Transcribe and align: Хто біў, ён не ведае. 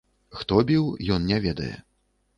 Хто 0.39 0.57
біў, 0.71 0.89
ён 1.17 1.29
не 1.33 1.39
ведае. 1.47 1.73